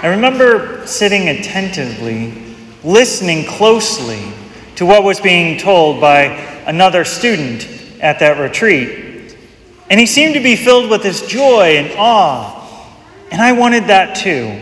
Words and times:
I 0.00 0.06
remember 0.06 0.86
sitting 0.86 1.28
attentively, 1.28 2.32
listening 2.84 3.44
closely 3.44 4.22
to 4.76 4.86
what 4.86 5.02
was 5.02 5.20
being 5.20 5.58
told 5.58 6.00
by 6.00 6.26
another 6.66 7.04
student 7.04 7.66
at 8.00 8.20
that 8.20 8.38
retreat. 8.38 9.36
And 9.90 9.98
he 9.98 10.06
seemed 10.06 10.34
to 10.34 10.40
be 10.40 10.54
filled 10.54 10.88
with 10.88 11.02
this 11.02 11.26
joy 11.26 11.78
and 11.78 11.92
awe. 11.98 12.94
And 13.32 13.42
I 13.42 13.50
wanted 13.50 13.88
that 13.88 14.16
too. 14.16 14.56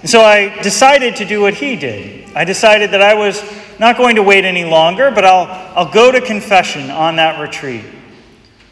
And 0.00 0.08
so 0.08 0.22
I 0.22 0.62
decided 0.62 1.16
to 1.16 1.26
do 1.26 1.42
what 1.42 1.52
he 1.52 1.76
did. 1.76 2.34
I 2.34 2.44
decided 2.44 2.92
that 2.92 3.02
I 3.02 3.12
was 3.12 3.42
not 3.78 3.98
going 3.98 4.16
to 4.16 4.22
wait 4.22 4.46
any 4.46 4.64
longer, 4.64 5.10
but 5.10 5.26
I'll, 5.26 5.48
I'll 5.76 5.92
go 5.92 6.10
to 6.10 6.22
confession 6.22 6.90
on 6.90 7.16
that 7.16 7.38
retreat. 7.42 7.84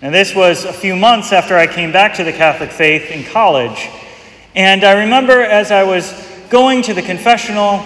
And 0.01 0.15
this 0.15 0.35
was 0.35 0.65
a 0.65 0.73
few 0.73 0.97
months 0.97 1.31
after 1.31 1.59
I 1.59 1.67
came 1.67 1.93
back 1.93 2.15
to 2.15 2.25
the 2.25 2.33
Catholic 2.33 2.71
faith 2.71 3.11
in 3.11 3.23
college. 3.25 3.91
And 4.55 4.85
I 4.85 5.03
remember 5.03 5.43
as 5.43 5.73
I 5.73 5.83
was 5.83 6.13
going 6.49 6.83
to 6.83 6.95
the 6.95 7.03
confessional 7.03 7.79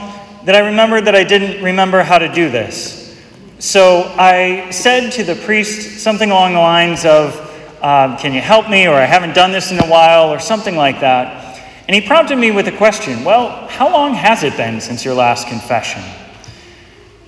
that 0.45 0.55
I 0.55 0.61
remembered 0.61 1.07
that 1.07 1.15
I 1.15 1.25
didn't 1.25 1.63
remember 1.63 2.03
how 2.03 2.19
to 2.19 2.33
do 2.33 2.51
this. 2.51 3.19
So 3.59 4.03
I 4.17 4.71
said 4.71 5.11
to 5.13 5.25
the 5.25 5.35
priest 5.35 6.01
something 6.01 6.31
along 6.31 6.53
the 6.53 6.61
lines 6.61 7.05
of, 7.05 7.35
uh, 7.83 8.17
Can 8.19 8.33
you 8.33 8.41
help 8.41 8.69
me? 8.69 8.87
or 8.87 8.95
I 8.95 9.05
haven't 9.05 9.35
done 9.35 9.51
this 9.51 9.73
in 9.73 9.79
a 9.79 9.87
while, 9.87 10.31
or 10.31 10.39
something 10.39 10.77
like 10.77 11.01
that. 11.01 11.61
And 11.89 11.95
he 11.95 12.07
prompted 12.07 12.37
me 12.37 12.51
with 12.51 12.69
a 12.69 12.77
question 12.77 13.25
Well, 13.25 13.67
how 13.69 13.91
long 13.91 14.15
has 14.15 14.45
it 14.45 14.57
been 14.57 14.81
since 14.81 15.05
your 15.05 15.15
last 15.15 15.49
confession? 15.49 16.03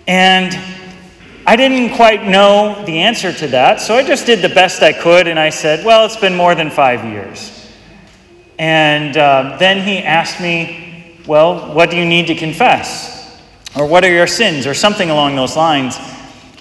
And 0.07 0.57
I 1.47 1.57
didn't 1.57 1.97
quite 1.97 2.27
know 2.27 2.85
the 2.85 2.99
answer 2.99 3.33
to 3.33 3.49
that, 3.49 3.81
so 3.81 3.97
I 3.97 4.05
just 4.05 4.27
did 4.27 4.43
the 4.43 4.55
best 4.55 4.83
I 4.83 4.93
could 4.93 5.27
and 5.27 5.39
I 5.39 5.49
said, 5.51 5.85
Well, 5.85 6.05
it's 6.05 6.17
been 6.17 6.37
more 6.37 6.55
than 6.55 6.71
five 6.71 7.05
years. 7.05 7.60
And 8.61 9.17
uh, 9.17 9.57
then 9.59 9.83
he 9.83 10.01
asked 10.01 10.39
me, 10.39 11.17
Well, 11.27 11.73
what 11.73 11.91
do 11.91 11.97
you 11.97 12.05
need 12.05 12.27
to 12.27 12.35
confess? 12.35 13.41
Or 13.75 13.87
what 13.87 14.05
are 14.05 14.13
your 14.13 14.27
sins? 14.27 14.67
Or 14.67 14.75
something 14.75 15.09
along 15.09 15.35
those 15.35 15.57
lines. 15.57 15.97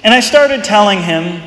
And 0.02 0.14
I 0.14 0.22
started 0.22 0.64
telling 0.64 1.02
him, 1.02 1.42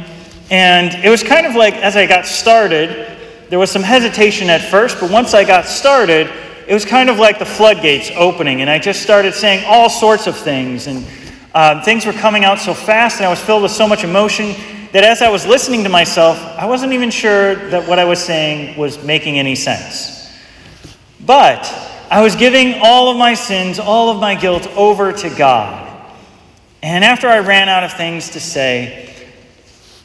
and 0.50 0.94
it 1.02 1.08
was 1.08 1.22
kind 1.22 1.46
of 1.46 1.54
like 1.54 1.72
as 1.76 1.96
I 1.96 2.04
got 2.06 2.26
started, 2.26 3.18
there 3.48 3.58
was 3.58 3.70
some 3.70 3.82
hesitation 3.82 4.50
at 4.50 4.60
first, 4.60 5.00
but 5.00 5.10
once 5.10 5.32
I 5.32 5.44
got 5.44 5.64
started, 5.64 6.30
it 6.68 6.74
was 6.74 6.84
kind 6.84 7.08
of 7.08 7.18
like 7.18 7.38
the 7.38 7.46
floodgates 7.46 8.10
opening, 8.14 8.60
and 8.60 8.68
I 8.68 8.78
just 8.78 9.02
started 9.02 9.32
saying 9.32 9.64
all 9.66 9.88
sorts 9.88 10.26
of 10.26 10.36
things, 10.36 10.86
and 10.86 11.06
uh, 11.54 11.82
things 11.82 12.04
were 12.04 12.12
coming 12.12 12.44
out 12.44 12.58
so 12.58 12.74
fast, 12.74 13.16
and 13.16 13.26
I 13.26 13.30
was 13.30 13.40
filled 13.40 13.62
with 13.62 13.72
so 13.72 13.88
much 13.88 14.04
emotion 14.04 14.54
that 14.92 15.02
as 15.02 15.22
I 15.22 15.30
was 15.30 15.46
listening 15.46 15.82
to 15.84 15.88
myself, 15.88 16.38
I 16.58 16.66
wasn't 16.66 16.92
even 16.92 17.10
sure 17.10 17.54
that 17.70 17.88
what 17.88 17.98
I 17.98 18.04
was 18.04 18.22
saying 18.22 18.76
was 18.78 19.02
making 19.02 19.38
any 19.38 19.54
sense. 19.54 20.21
But 21.24 21.72
I 22.10 22.20
was 22.22 22.36
giving 22.36 22.80
all 22.82 23.10
of 23.10 23.16
my 23.16 23.34
sins, 23.34 23.78
all 23.78 24.10
of 24.10 24.20
my 24.20 24.34
guilt 24.34 24.66
over 24.76 25.12
to 25.12 25.30
God. 25.30 25.88
And 26.82 27.04
after 27.04 27.28
I 27.28 27.38
ran 27.38 27.68
out 27.68 27.84
of 27.84 27.92
things 27.92 28.30
to 28.30 28.40
say, 28.40 29.14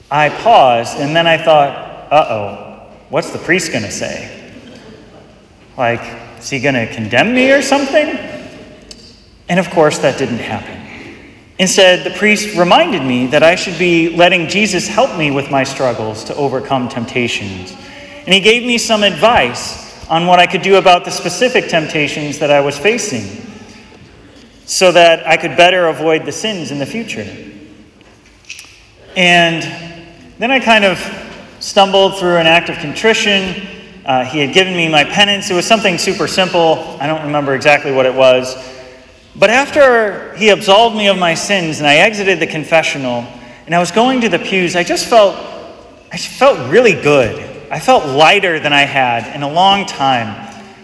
I 0.09 0.29
paused, 0.29 0.97
and 0.97 1.15
then 1.15 1.27
I 1.27 1.37
thought, 1.37 2.11
uh 2.11 2.25
oh, 2.29 2.89
what's 3.09 3.31
the 3.31 3.39
priest 3.39 3.71
going 3.71 3.83
to 3.83 3.91
say? 3.91 4.53
Like, 5.75 6.01
is 6.39 6.49
he 6.49 6.59
going 6.59 6.75
to 6.75 6.87
condemn 6.93 7.33
me 7.33 7.51
or 7.51 7.61
something? 7.61 8.17
And 9.49 9.59
of 9.59 9.69
course, 9.71 9.97
that 9.99 10.17
didn't 10.17 10.37
happen. 10.37 10.75
Instead, 11.59 12.03
the 12.03 12.15
priest 12.17 12.55
reminded 12.55 13.01
me 13.01 13.27
that 13.27 13.41
I 13.41 13.55
should 13.55 13.79
be 13.79 14.15
letting 14.15 14.47
Jesus 14.47 14.87
help 14.87 15.17
me 15.17 15.31
with 15.31 15.49
my 15.49 15.63
struggles 15.63 16.23
to 16.25 16.35
overcome 16.35 16.87
temptations. 16.87 17.75
And 18.25 18.33
he 18.33 18.39
gave 18.39 18.63
me 18.63 18.77
some 18.77 19.03
advice 19.03 19.86
on 20.09 20.25
what 20.25 20.39
I 20.39 20.47
could 20.47 20.61
do 20.61 20.77
about 20.77 21.05
the 21.05 21.11
specific 21.11 21.67
temptations 21.69 22.39
that 22.39 22.51
I 22.51 22.59
was 22.59 22.77
facing 22.77 23.45
so 24.65 24.91
that 24.91 25.25
I 25.27 25.37
could 25.37 25.55
better 25.55 25.87
avoid 25.87 26.25
the 26.25 26.31
sins 26.31 26.71
in 26.71 26.79
the 26.79 26.85
future. 26.85 27.27
And 29.15 29.63
then 30.39 30.51
I 30.51 30.59
kind 30.59 30.85
of 30.85 30.99
stumbled 31.59 32.19
through 32.19 32.37
an 32.37 32.47
act 32.47 32.69
of 32.69 32.77
contrition 32.77 33.67
uh, 34.07 34.23
he 34.23 34.39
had 34.39 34.53
given 34.53 34.73
me 34.73 34.87
my 34.87 35.03
penance. 35.03 35.49
It 35.49 35.53
was 35.53 35.65
something 35.65 35.97
super 35.97 36.29
simple. 36.29 36.97
I 37.01 37.07
don't 37.07 37.23
remember 37.23 37.53
exactly 37.53 37.91
what 37.91 38.05
it 38.05 38.13
was. 38.13 38.55
But 39.35 39.49
after 39.49 40.33
he 40.37 40.47
absolved 40.47 40.95
me 40.95 41.09
of 41.09 41.17
my 41.17 41.33
sins 41.33 41.79
and 41.79 41.87
I 41.87 41.97
exited 41.97 42.39
the 42.39 42.47
confessional 42.47 43.27
and 43.65 43.75
I 43.75 43.79
was 43.79 43.91
going 43.91 44.21
to 44.21 44.29
the 44.29 44.39
pews, 44.39 44.77
I 44.77 44.83
just 44.83 45.07
felt 45.07 45.35
I 46.09 46.15
just 46.15 46.29
felt 46.29 46.71
really 46.71 46.93
good. 46.93 47.46
I 47.69 47.79
felt 47.79 48.05
lighter 48.05 48.59
than 48.59 48.71
I 48.71 48.83
had 48.83 49.35
in 49.35 49.43
a 49.43 49.49
long 49.49 49.85
time. 49.85 50.27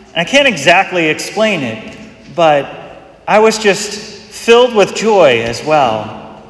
And 0.08 0.18
I 0.18 0.26
can't 0.26 0.48
exactly 0.48 1.08
explain 1.08 1.62
it, 1.62 1.98
but 2.36 3.14
I 3.28 3.40
was 3.40 3.58
just 3.58 4.00
filled 4.00 4.76
with 4.76 4.94
joy 4.94 5.42
as 5.42 5.64
well. 5.64 6.44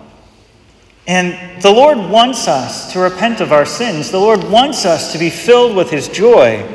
And 1.06 1.62
the 1.62 1.72
Lord 1.72 1.98
wants 1.98 2.48
us 2.48 2.94
to 2.94 3.00
repent 3.00 3.42
of 3.42 3.52
our 3.52 3.66
sins. 3.66 4.10
The 4.10 4.20
Lord 4.20 4.44
wants 4.46 4.86
us 4.86 5.12
to 5.12 5.20
be 5.20 5.30
filled 5.30 5.76
with 5.76 5.90
His 5.90 6.08
joy. 6.08 6.68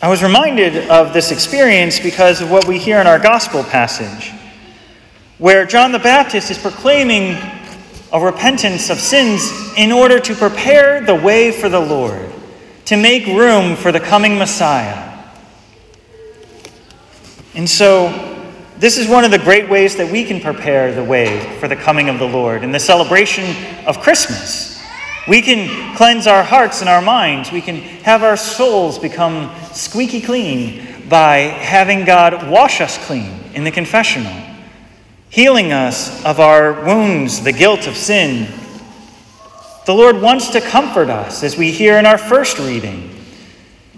I 0.00 0.08
was 0.08 0.22
reminded 0.22 0.88
of 0.90 1.12
this 1.12 1.32
experience 1.32 1.98
because 1.98 2.40
of 2.40 2.50
what 2.50 2.68
we 2.68 2.78
hear 2.78 3.00
in 3.00 3.06
our 3.06 3.18
gospel 3.18 3.64
passage, 3.64 4.32
where 5.38 5.64
John 5.64 5.92
the 5.92 5.98
Baptist 5.98 6.50
is 6.50 6.58
proclaiming 6.58 7.36
a 8.14 8.20
repentance 8.20 8.88
of 8.88 8.98
sins 8.98 9.52
in 9.76 9.92
order 9.92 10.20
to 10.20 10.34
prepare 10.34 11.04
the 11.04 11.14
way 11.14 11.50
for 11.50 11.68
the 11.68 11.80
Lord, 11.80 12.30
to 12.86 12.96
make 12.96 13.26
room 13.26 13.76
for 13.76 13.92
the 13.92 14.00
coming 14.00 14.38
Messiah. 14.38 15.18
And 17.54 17.68
so, 17.68 18.30
this 18.78 18.98
is 18.98 19.08
one 19.08 19.24
of 19.24 19.30
the 19.30 19.38
great 19.38 19.68
ways 19.68 19.96
that 19.96 20.10
we 20.10 20.24
can 20.24 20.40
prepare 20.40 20.94
the 20.94 21.04
way 21.04 21.58
for 21.58 21.68
the 21.68 21.76
coming 21.76 22.08
of 22.08 22.18
the 22.18 22.26
Lord 22.26 22.64
in 22.64 22.72
the 22.72 22.80
celebration 22.80 23.44
of 23.86 24.00
Christmas. 24.00 24.80
We 25.26 25.42
can 25.42 25.96
cleanse 25.96 26.26
our 26.26 26.42
hearts 26.42 26.80
and 26.80 26.88
our 26.88 27.00
minds. 27.00 27.50
We 27.50 27.62
can 27.62 27.76
have 28.04 28.22
our 28.22 28.36
souls 28.36 28.98
become 28.98 29.54
squeaky 29.72 30.20
clean 30.20 31.08
by 31.08 31.38
having 31.38 32.04
God 32.04 32.48
wash 32.48 32.80
us 32.80 32.98
clean 33.06 33.32
in 33.54 33.64
the 33.64 33.70
confessional, 33.70 34.32
healing 35.34 35.72
us 35.72 36.24
of 36.24 36.38
our 36.38 36.84
wounds, 36.84 37.42
the 37.42 37.50
guilt 37.50 37.88
of 37.88 37.96
sin. 37.96 38.46
The 39.84 39.92
Lord 39.92 40.22
wants 40.22 40.50
to 40.50 40.60
comfort 40.60 41.10
us, 41.10 41.42
as 41.42 41.56
we 41.56 41.72
hear 41.72 41.98
in 41.98 42.06
our 42.06 42.18
first 42.18 42.60
reading. 42.60 43.10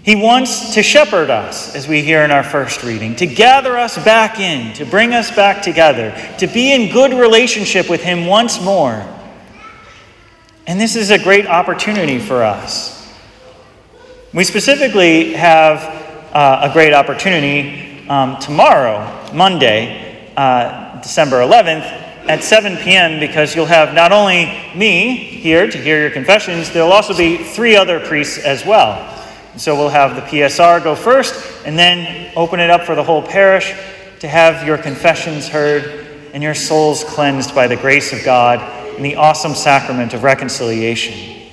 He 0.01 0.15
wants 0.15 0.73
to 0.73 0.81
shepherd 0.81 1.29
us, 1.29 1.75
as 1.75 1.87
we 1.87 2.01
hear 2.01 2.23
in 2.23 2.31
our 2.31 2.43
first 2.43 2.81
reading, 2.81 3.15
to 3.17 3.27
gather 3.27 3.77
us 3.77 4.03
back 4.03 4.39
in, 4.39 4.73
to 4.77 4.85
bring 4.85 5.13
us 5.13 5.29
back 5.29 5.61
together, 5.61 6.11
to 6.39 6.47
be 6.47 6.73
in 6.73 6.91
good 6.91 7.13
relationship 7.13 7.87
with 7.87 8.01
Him 8.01 8.25
once 8.25 8.59
more. 8.59 9.05
And 10.65 10.81
this 10.81 10.95
is 10.95 11.11
a 11.11 11.19
great 11.19 11.45
opportunity 11.45 12.17
for 12.17 12.41
us. 12.41 13.13
We 14.33 14.43
specifically 14.43 15.33
have 15.33 15.83
uh, 16.33 16.67
a 16.67 16.73
great 16.73 16.93
opportunity 16.93 18.09
um, 18.09 18.39
tomorrow, 18.39 19.31
Monday, 19.35 20.31
uh, 20.35 20.86
December 21.01 21.37
11th, 21.37 22.07
at 22.27 22.43
7 22.43 22.77
p.m., 22.77 23.19
because 23.19 23.55
you'll 23.55 23.65
have 23.65 23.93
not 23.93 24.11
only 24.11 24.45
me 24.75 25.15
here 25.15 25.69
to 25.69 25.77
hear 25.77 26.01
your 26.01 26.09
confessions, 26.11 26.71
there'll 26.71 26.91
also 26.91 27.15
be 27.15 27.37
three 27.37 27.75
other 27.75 27.99
priests 27.99 28.37
as 28.37 28.65
well. 28.65 29.13
So 29.55 29.75
we'll 29.75 29.89
have 29.89 30.15
the 30.15 30.21
PSR 30.21 30.83
go 30.83 30.93
first 30.95 31.65
and 31.65 31.79
then 31.79 32.31
open 32.35 32.59
it 32.59 32.69
up 32.69 32.83
for 32.83 32.95
the 32.95 33.03
whole 33.03 33.21
parish 33.21 33.73
to 34.19 34.27
have 34.27 34.67
your 34.67 34.77
confessions 34.77 35.47
heard 35.47 36.05
and 36.33 36.43
your 36.43 36.53
souls 36.53 37.03
cleansed 37.03 37.55
by 37.55 37.67
the 37.67 37.75
grace 37.75 38.13
of 38.13 38.23
God 38.23 38.95
in 38.97 39.03
the 39.03 39.15
awesome 39.15 39.55
sacrament 39.55 40.13
of 40.13 40.23
reconciliation. 40.23 41.49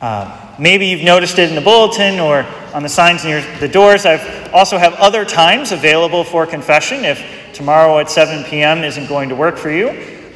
Uh, 0.00 0.54
maybe 0.58 0.86
you've 0.86 1.04
noticed 1.04 1.38
it 1.38 1.48
in 1.48 1.54
the 1.54 1.60
bulletin 1.60 2.20
or 2.20 2.46
on 2.74 2.82
the 2.82 2.88
signs 2.88 3.24
near 3.24 3.40
the 3.58 3.68
doors. 3.68 4.06
I 4.06 4.50
also 4.50 4.78
have 4.78 4.94
other 4.94 5.24
times 5.24 5.72
available 5.72 6.24
for 6.24 6.46
confession 6.46 7.04
if 7.04 7.39
tomorrow 7.54 7.98
at 7.98 8.10
7 8.10 8.44
p.m. 8.44 8.84
isn't 8.84 9.08
going 9.08 9.28
to 9.28 9.34
work 9.34 9.56
for 9.56 9.70
you. 9.70 9.90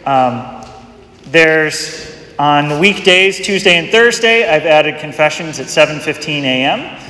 Um, 0.06 0.64
there's 1.26 2.14
on 2.38 2.80
weekdays, 2.80 3.38
Tuesday 3.44 3.76
and 3.76 3.90
Thursday, 3.90 4.48
I've 4.48 4.66
added 4.66 4.98
confessions 4.98 5.60
at 5.60 5.66
7:15 5.66 6.42
a.m. 6.42 7.00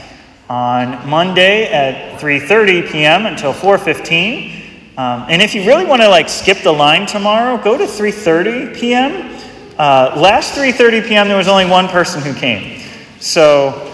On 0.50 1.08
Monday 1.08 1.72
at 1.72 2.20
3:30 2.20 2.92
p.m. 2.92 3.26
until 3.26 3.54
4:15. 3.54 4.98
Um, 4.98 5.24
and 5.28 5.40
if 5.40 5.54
you 5.54 5.64
really 5.66 5.86
want 5.86 6.02
to 6.02 6.08
like 6.08 6.28
skip 6.28 6.58
the 6.58 6.72
line 6.72 7.06
tomorrow, 7.06 7.56
go 7.56 7.78
to 7.78 7.84
3:30 7.84 8.76
p.m. 8.76 9.34
Uh, 9.78 10.14
last 10.16 10.56
3:30 10.56 11.08
p.m. 11.08 11.28
there 11.28 11.38
was 11.38 11.48
only 11.48 11.66
one 11.66 11.88
person 11.88 12.20
who 12.20 12.34
came, 12.34 12.80
so 13.18 13.90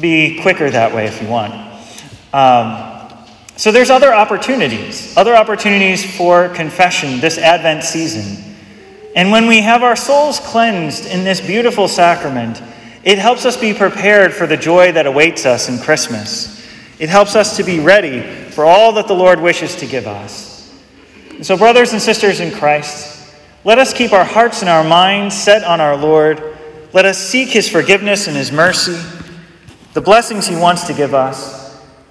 be 0.00 0.40
quicker 0.40 0.70
that 0.70 0.94
way 0.94 1.06
if 1.06 1.20
you 1.20 1.28
want. 1.28 1.52
Um, 2.32 2.89
so 3.60 3.70
there's 3.70 3.90
other 3.90 4.14
opportunities, 4.14 5.14
other 5.18 5.36
opportunities 5.36 6.16
for 6.16 6.48
confession 6.48 7.20
this 7.20 7.36
Advent 7.36 7.84
season. 7.84 8.42
And 9.14 9.30
when 9.30 9.46
we 9.46 9.60
have 9.60 9.82
our 9.82 9.96
souls 9.96 10.40
cleansed 10.40 11.04
in 11.04 11.24
this 11.24 11.42
beautiful 11.42 11.86
sacrament, 11.86 12.62
it 13.04 13.18
helps 13.18 13.44
us 13.44 13.58
be 13.58 13.74
prepared 13.74 14.32
for 14.32 14.46
the 14.46 14.56
joy 14.56 14.92
that 14.92 15.04
awaits 15.04 15.44
us 15.44 15.68
in 15.68 15.76
Christmas. 15.76 16.66
It 16.98 17.10
helps 17.10 17.36
us 17.36 17.58
to 17.58 17.62
be 17.62 17.80
ready 17.80 18.22
for 18.22 18.64
all 18.64 18.94
that 18.94 19.06
the 19.06 19.14
Lord 19.14 19.42
wishes 19.42 19.76
to 19.76 19.86
give 19.86 20.06
us. 20.06 20.74
And 21.28 21.44
so, 21.44 21.54
brothers 21.58 21.92
and 21.92 22.00
sisters 22.00 22.40
in 22.40 22.52
Christ, 22.52 23.30
let 23.64 23.78
us 23.78 23.92
keep 23.92 24.14
our 24.14 24.24
hearts 24.24 24.62
and 24.62 24.70
our 24.70 24.84
minds 24.84 25.36
set 25.36 25.64
on 25.64 25.82
our 25.82 25.98
Lord. 25.98 26.56
Let 26.94 27.04
us 27.04 27.18
seek 27.18 27.50
his 27.50 27.68
forgiveness 27.68 28.26
and 28.26 28.38
his 28.38 28.50
mercy, 28.50 28.98
the 29.92 30.00
blessings 30.00 30.46
he 30.46 30.56
wants 30.56 30.86
to 30.86 30.94
give 30.94 31.12
us, 31.12 31.59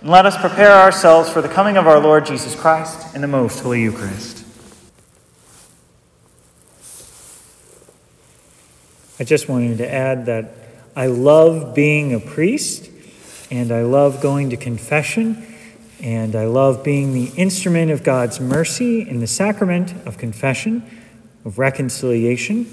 and 0.01 0.09
let 0.09 0.25
us 0.25 0.37
prepare 0.37 0.71
ourselves 0.71 1.29
for 1.29 1.41
the 1.41 1.49
coming 1.49 1.77
of 1.77 1.87
our 1.87 1.99
Lord 1.99 2.25
Jesus 2.25 2.55
Christ 2.55 3.15
in 3.15 3.21
the 3.21 3.27
most 3.27 3.59
holy 3.59 3.81
Eucharist. 3.81 4.45
I 9.19 9.25
just 9.25 9.49
wanted 9.49 9.79
to 9.79 9.93
add 9.93 10.27
that 10.27 10.53
I 10.95 11.07
love 11.07 11.75
being 11.75 12.13
a 12.13 12.19
priest 12.19 12.89
and 13.51 13.71
I 13.71 13.81
love 13.81 14.21
going 14.21 14.51
to 14.51 14.57
confession 14.57 15.45
and 16.01 16.33
I 16.35 16.45
love 16.45 16.83
being 16.83 17.13
the 17.13 17.31
instrument 17.35 17.91
of 17.91 18.03
God's 18.03 18.39
mercy 18.39 19.01
in 19.01 19.19
the 19.19 19.27
sacrament 19.27 19.93
of 20.07 20.17
confession, 20.17 20.89
of 21.43 21.59
reconciliation. 21.59 22.65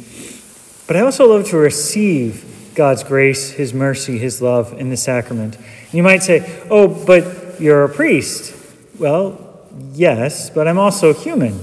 But 0.86 0.96
I 0.96 1.00
also 1.00 1.28
love 1.28 1.48
to 1.48 1.56
receive 1.56 2.72
God's 2.76 3.02
grace, 3.02 3.50
His 3.50 3.74
mercy, 3.74 4.18
His 4.18 4.40
love 4.40 4.78
in 4.78 4.90
the 4.90 4.96
sacrament. 4.96 5.56
You 5.92 6.02
might 6.02 6.22
say, 6.22 6.64
oh, 6.70 6.88
but 6.88 7.60
you're 7.60 7.84
a 7.84 7.88
priest. 7.88 8.54
Well, 8.98 9.60
yes, 9.92 10.50
but 10.50 10.66
I'm 10.66 10.78
also 10.78 11.14
human, 11.14 11.60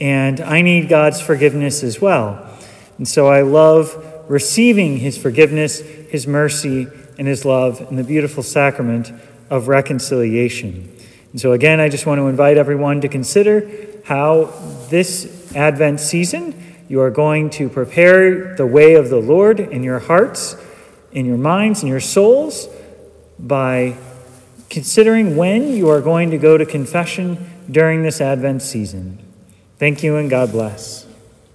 and 0.00 0.40
I 0.40 0.62
need 0.62 0.88
God's 0.88 1.20
forgiveness 1.20 1.82
as 1.82 2.00
well. 2.00 2.48
And 2.96 3.06
so 3.06 3.28
I 3.28 3.42
love 3.42 4.24
receiving 4.28 4.98
His 4.98 5.18
forgiveness, 5.18 5.80
His 5.80 6.26
mercy, 6.26 6.86
and 7.18 7.28
His 7.28 7.44
love 7.44 7.80
in 7.90 7.96
the 7.96 8.04
beautiful 8.04 8.42
sacrament 8.42 9.12
of 9.50 9.68
reconciliation. 9.68 10.96
And 11.32 11.40
so, 11.40 11.52
again, 11.52 11.80
I 11.80 11.88
just 11.88 12.06
want 12.06 12.18
to 12.18 12.28
invite 12.28 12.56
everyone 12.56 13.02
to 13.02 13.08
consider 13.08 13.70
how 14.04 14.52
this 14.88 15.54
Advent 15.54 16.00
season 16.00 16.54
you 16.88 17.00
are 17.00 17.10
going 17.10 17.50
to 17.50 17.68
prepare 17.68 18.54
the 18.56 18.66
way 18.66 18.94
of 18.94 19.10
the 19.10 19.20
Lord 19.20 19.60
in 19.60 19.82
your 19.82 19.98
hearts, 19.98 20.56
in 21.12 21.26
your 21.26 21.36
minds, 21.36 21.82
in 21.82 21.88
your 21.88 22.00
souls 22.00 22.68
by 23.46 23.96
considering 24.68 25.36
when 25.36 25.74
you 25.74 25.88
are 25.88 26.00
going 26.00 26.30
to 26.30 26.38
go 26.38 26.56
to 26.56 26.64
confession 26.64 27.50
during 27.70 28.02
this 28.02 28.20
Advent 28.20 28.62
season. 28.62 29.18
Thank 29.78 30.02
you 30.02 30.16
and 30.16 30.30
God 30.30 30.52
bless. 30.52 31.09